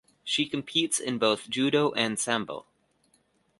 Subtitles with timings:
[0.23, 2.65] She competes in both judo and sambo.